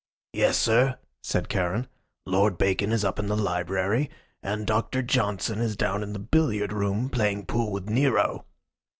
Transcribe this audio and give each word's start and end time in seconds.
"Yes, 0.33 0.57
sir," 0.57 0.97
said 1.21 1.47
Charon. 1.47 1.87
"Lord 2.25 2.57
Bacon 2.57 2.91
is 2.91 3.05
up 3.05 3.19
in 3.19 3.27
the 3.27 3.37
library, 3.37 4.09
and 4.41 4.65
Doctor 4.65 5.03
Johnson 5.03 5.59
is 5.59 5.77
down 5.77 6.01
in 6.01 6.11
the 6.13 6.17
billiard 6.17 6.73
room, 6.73 7.07
playing 7.07 7.45
pool 7.45 7.71
with 7.71 7.87
Nero." 7.87 8.47